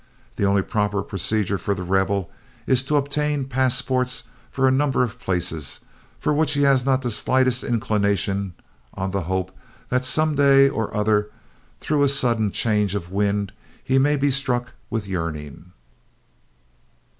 [0.35, 2.31] The only proper procedure for the rebel
[2.65, 5.79] is to obtain passports for a number of places
[6.19, 8.55] for which he has not the slightest inclination
[8.95, 9.55] on the hope
[9.89, 11.29] that some day or other
[11.79, 13.53] through a sudden change of wind
[13.83, 15.71] he may be struck with yearning.